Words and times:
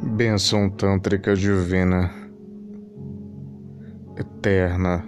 Bênção 0.00 0.70
tântrica 0.70 1.34
divina, 1.34 2.10
eterna, 4.16 5.04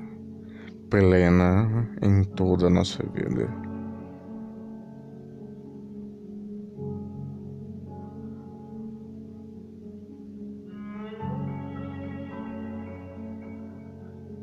plena 0.90 1.88
em 2.02 2.24
toda 2.24 2.66
a 2.66 2.70
nossa 2.70 3.02
vida. 3.14 3.48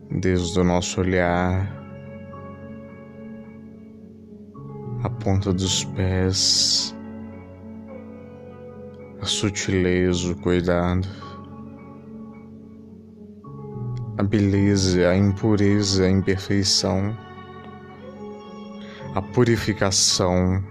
Desde 0.09 0.59
o 0.59 0.63
nosso 0.63 1.01
olhar, 1.01 1.71
a 5.03 5.09
ponta 5.09 5.53
dos 5.53 5.83
pés, 5.83 6.96
a 9.27 9.29
sutileza, 9.29 10.31
o 10.31 10.35
cuidado, 10.37 11.05
a 14.17 14.23
beleza, 14.23 15.09
a 15.09 15.17
impureza, 15.17 16.05
a 16.05 16.09
imperfeição, 16.09 17.13
a 19.13 19.21
purificação, 19.21 20.63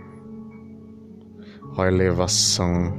a 1.76 1.86
elevação. 1.86 2.96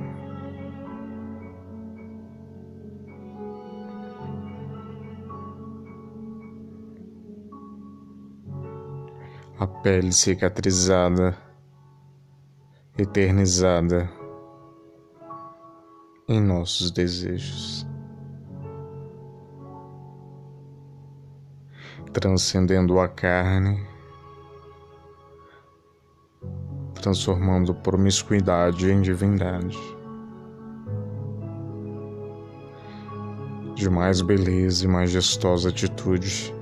A 9.59 9.65
pele 9.65 10.11
cicatrizada, 10.11 11.35
eternizada 12.95 14.07
em 16.29 16.41
nossos 16.41 16.91
desejos, 16.91 17.87
transcendendo 22.11 22.99
a 22.99 23.07
carne, 23.07 23.81
transformando 26.95 27.73
promiscuidade 27.73 28.91
em 28.91 29.01
divindade, 29.01 29.79
de 33.75 33.89
mais 33.89 34.19
beleza 34.21 34.83
e 34.83 34.87
majestosa 34.87 35.69
atitude. 35.69 36.53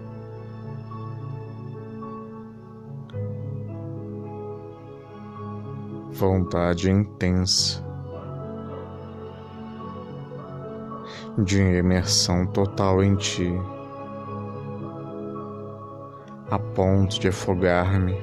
Vontade 6.11 6.91
intensa 6.91 7.83
de 11.37 11.61
imersão 11.61 12.47
total 12.47 13.03
em 13.03 13.13
ti, 13.17 13.51
a 16.49 16.57
ponto 16.57 17.19
de 17.19 17.27
afogar-me, 17.27 18.15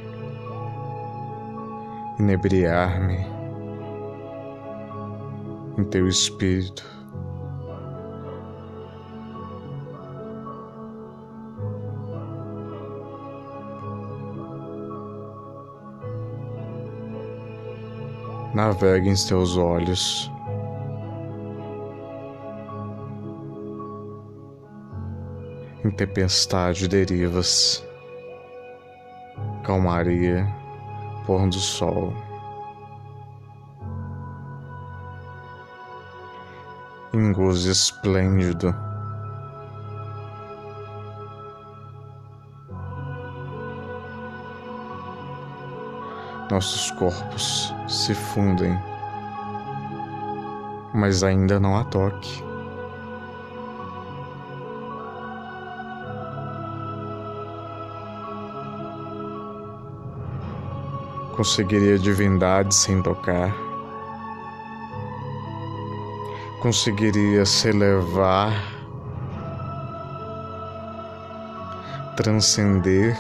inebriar-me 2.19 3.19
em 5.77 5.85
teu 5.85 6.09
espírito. 6.09 6.83
Navegue 18.55 19.11
em 19.11 19.15
teus 19.15 19.57
olhos 19.57 20.32
em 25.85 25.91
tempestade 25.91 26.87
derivas, 26.87 27.85
calmaria, 29.65 30.47
pôr 31.27 31.49
do 31.49 31.59
sol. 31.59 32.13
Em 37.13 37.33
gozo 37.33 37.71
esplêndido, 37.71 38.75
nossos 46.49 46.91
corpos 46.93 47.75
se 47.89 48.15
fundem, 48.15 48.79
mas 50.95 51.25
ainda 51.25 51.59
não 51.59 51.77
há 51.77 51.85
toque. 51.85 52.52
Conseguiria 61.37 61.99
divindade 61.99 62.75
sem 62.75 63.03
tocar? 63.03 63.57
Conseguiria 66.61 67.47
se 67.47 67.71
elevar, 67.71 68.53
transcender, 72.17 73.17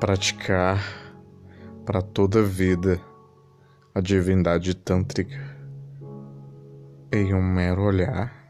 praticar 0.00 0.82
para 1.86 2.02
toda 2.02 2.40
a 2.40 2.42
vida 2.42 3.00
a 3.94 4.00
divindade 4.00 4.74
tântrica 4.74 5.38
em 7.12 7.32
um 7.32 7.40
mero 7.42 7.84
olhar? 7.84 8.43